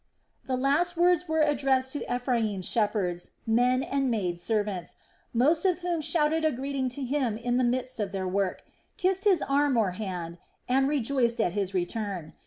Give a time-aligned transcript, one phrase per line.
[0.47, 4.95] The last words were addressed to Ephraim's shepherds, men and maid servants,
[5.31, 8.63] most of whom shouted a greeting to him in the midst of their work,
[8.97, 12.33] kissed his arm or hand, and rejoiced at his return.